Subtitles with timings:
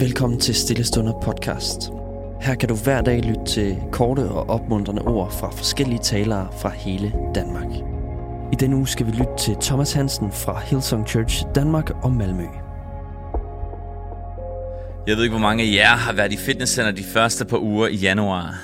[0.00, 1.90] Velkommen til Stillestunder podcast.
[2.40, 6.68] Her kan du hver dag lytte til korte og opmuntrende ord fra forskellige talere fra
[6.68, 7.66] hele Danmark.
[8.52, 12.44] I denne uge skal vi lytte til Thomas Hansen fra Hillsong Church Danmark og Malmø.
[15.06, 17.88] Jeg ved ikke, hvor mange af jer har været i fitnesscenter de første par uger
[17.88, 18.54] i januar.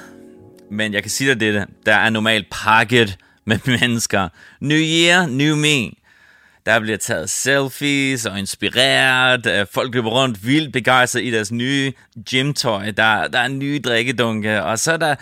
[0.70, 1.66] Men jeg kan sige dig dette.
[1.86, 4.28] Der er normalt pakket med mennesker.
[4.60, 6.03] New year, new me.
[6.66, 9.46] Der bliver taget selfies og inspireret.
[9.46, 11.92] Øh, folk løber rundt vildt begejstret i deres nye
[12.30, 12.90] gymtøj.
[12.90, 14.62] Der, der er nye drikkedunke.
[14.62, 15.14] Og så er der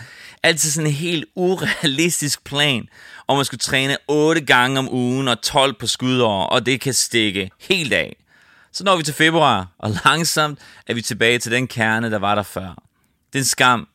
[0.43, 2.87] altid sådan en helt urealistisk plan
[3.27, 6.43] om at skulle træne 8 gange om ugen og 12 på skudår.
[6.45, 8.15] Og det kan stikke helt af.
[8.71, 12.35] Så når vi til februar, og langsomt er vi tilbage til den kerne, der var
[12.35, 12.83] der før.
[13.33, 13.87] Det er en skam,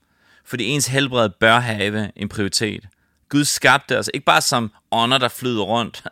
[0.45, 2.85] fordi ens helbred bør have en prioritet.
[3.29, 6.03] Gud skabte os ikke bare som ånder, der flyder rundt.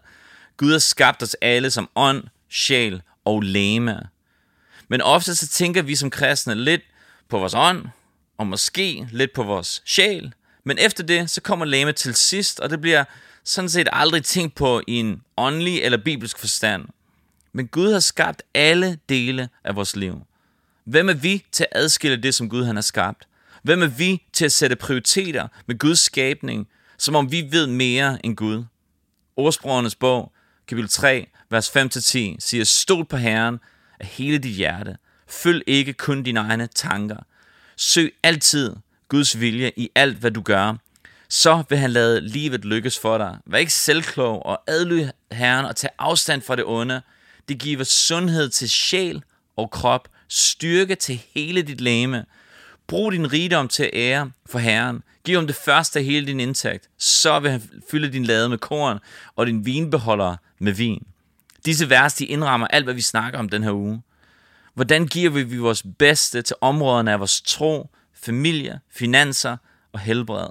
[0.56, 4.01] Gud har skabt os alle som ånd, sjæl og læme.
[4.88, 6.82] Men ofte så tænker vi som kristne lidt
[7.29, 7.87] på vores ånd,
[8.38, 10.35] og måske lidt på vores sjæl.
[10.65, 13.04] Men efter det, så kommer læme til sidst, og det bliver
[13.45, 16.85] sådan set aldrig tænkt på i en åndelig eller bibelsk forstand.
[17.52, 20.26] Men Gud har skabt alle dele af vores liv.
[20.85, 23.29] Hvem er vi til at adskille det, som Gud han har skabt?
[23.63, 28.26] Hvem er vi til at sætte prioriteter med Guds skabning, som om vi ved mere
[28.26, 28.65] end Gud?
[29.37, 30.32] Ordsprogernes bog,
[30.69, 33.59] kapitel 3, vers 5-10, siger, stol på Herren
[34.01, 34.97] af hele dit hjerte.
[35.29, 37.17] Følg ikke kun dine egne tanker.
[37.77, 38.77] Søg altid
[39.09, 40.75] Guds vilje i alt, hvad du gør.
[41.29, 43.39] Så vil han lade livet lykkes for dig.
[43.47, 47.03] Vær ikke selvklog og adlyd Herren og tag afstand fra det onde.
[47.49, 49.23] Det giver sundhed til sjæl
[49.57, 52.25] og krop, styrke til hele dit læme.
[52.87, 55.03] Brug din rigdom til ære for Herren.
[55.25, 56.89] Giv ham det første af hele din indtægt.
[56.99, 58.99] Så vil han fylde din lade med korn
[59.37, 61.07] og din vinbeholder med vin.
[61.65, 64.03] Disse vers, de indrammer alt, hvad vi snakker om den her uge.
[64.75, 69.56] Hvordan giver vi vores bedste til områderne af vores tro, familie, finanser
[69.92, 70.48] og helbred?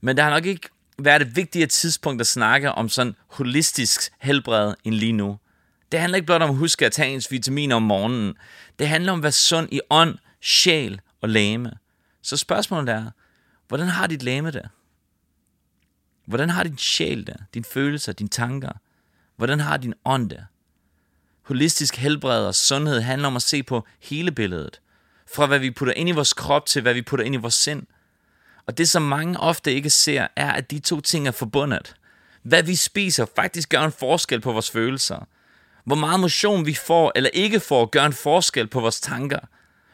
[0.00, 0.68] Men der har nok ikke
[0.98, 5.38] været et vigtigere tidspunkt at snakke om sådan holistisk helbred end lige nu.
[5.92, 8.34] Det handler ikke blot om at huske at tage ens vitaminer om morgenen.
[8.78, 11.72] Det handler om at være sund i ånd, sjæl og læme.
[12.22, 13.10] Så spørgsmålet er,
[13.68, 14.68] hvordan har dit læme det?
[16.26, 17.36] Hvordan har din sjæl det?
[17.54, 18.72] Dine følelser, dine tanker?
[19.36, 20.46] Hvordan har din ånd det?
[21.42, 24.80] Holistisk helbred og sundhed handler om at se på hele billedet.
[25.34, 27.54] Fra hvad vi putter ind i vores krop til hvad vi putter ind i vores
[27.54, 27.82] sind.
[28.66, 31.94] Og det som mange ofte ikke ser, er at de to ting er forbundet.
[32.42, 35.26] Hvad vi spiser faktisk gør en forskel på vores følelser.
[35.84, 39.40] Hvor meget motion vi får eller ikke får gør en forskel på vores tanker.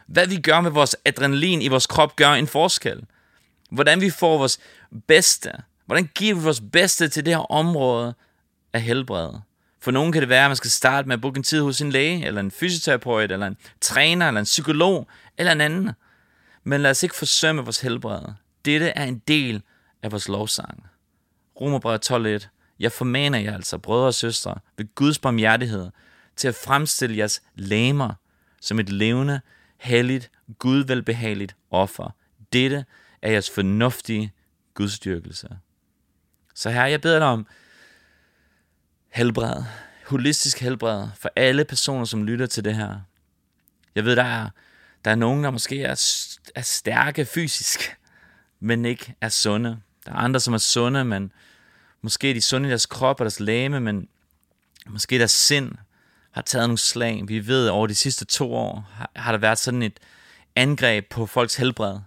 [0.06, 3.04] Hvad vi gør med vores adrenalin i vores krop gør en forskel.
[3.70, 4.58] Hvordan vi får vores
[5.06, 5.52] bedste.
[5.86, 8.14] Hvordan giver vi vores bedste til det her område
[8.78, 9.30] af helbred.
[9.80, 11.80] For nogen kan det være, at man skal starte med at booke en tid hos
[11.80, 15.08] en læge, eller en fysioterapeut, eller en træner, eller en psykolog,
[15.38, 15.90] eller en anden.
[16.64, 18.22] Men lad os ikke forsømme vores helbred.
[18.64, 19.62] Dette er en del
[20.02, 20.86] af vores lovsang.
[21.60, 22.10] Romerbrevet
[22.42, 25.90] 12.1 Jeg formaner jer altså, brødre og søstre, ved Guds barmhjertighed,
[26.36, 28.14] til at fremstille jeres læmer
[28.60, 29.40] som et levende,
[29.78, 32.14] helligt, gudvelbehageligt offer.
[32.52, 32.84] Dette
[33.22, 34.32] er jeres fornuftige
[34.74, 35.48] gudstyrkelse.
[36.54, 37.46] Så her, jeg beder dig om
[39.18, 39.62] helbred,
[40.06, 43.00] holistisk helbred for alle personer, som lytter til det her.
[43.94, 44.48] Jeg ved, der er,
[45.04, 45.90] der er nogen, der måske er,
[46.54, 47.96] er stærke fysisk,
[48.60, 49.80] men ikke er sunde.
[50.06, 51.32] Der er andre, som er sunde, men
[52.02, 54.08] måske er de sunde i deres krop og deres læme, men
[54.86, 55.72] måske deres sind
[56.30, 57.22] har taget nogle slag.
[57.26, 60.00] Vi ved, at over de sidste to år har, har der været sådan et
[60.56, 61.98] angreb på folks helbred.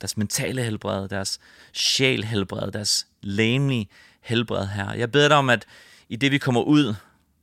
[0.00, 1.40] Deres mentale helbred, deres
[1.72, 3.88] sjæl helbred, deres læmelige
[4.20, 4.92] helbred her.
[4.92, 5.66] Jeg beder dig om, at
[6.08, 6.94] i det vi kommer ud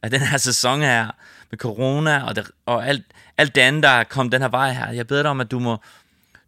[0.01, 1.11] af den her sæson her,
[1.51, 3.05] med corona og, det, og alt,
[3.37, 5.51] alt det andet, der er kommet den her vej her, jeg beder dig om, at
[5.51, 5.77] du må,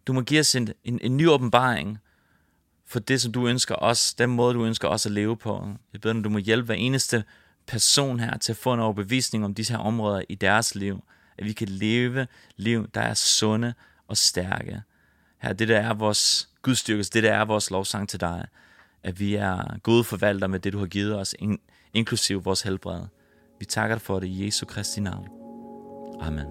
[0.06, 1.98] du må give os en, en, en ny åbenbaring
[2.86, 5.68] for det, som du ønsker os, den måde, du ønsker os at leve på.
[5.92, 7.24] Jeg beder dig, at du må hjælpe hver eneste
[7.66, 11.04] person her til at få en overbevisning om disse her områder i deres liv.
[11.38, 12.26] At vi kan leve
[12.56, 13.74] liv, der er sunde
[14.08, 14.82] og stærke.
[15.38, 18.46] Her, det der er vores gudstyrkelse, det der er vores lovsang til dig
[19.04, 21.34] at vi er gode forvaltere med det, du har givet os,
[21.94, 23.00] inklusiv vores helbred.
[23.58, 25.28] Vi takker dig for det i Jesu Kristi navn.
[26.20, 26.46] Amen.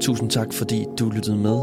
[0.00, 1.62] Tusind tak, fordi du lyttede med.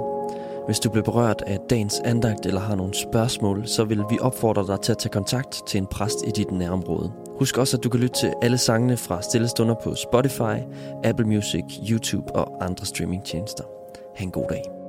[0.65, 4.68] Hvis du blev berørt af dagens andagt eller har nogle spørgsmål, så vil vi opfordre
[4.68, 7.12] dig til at tage kontakt til en præst i dit nærområde.
[7.39, 10.57] Husk også, at du kan lytte til alle sangene fra Stillestunder på Spotify,
[11.03, 13.63] Apple Music, YouTube og andre streamingtjenester.
[14.17, 14.81] Ha' en god dag.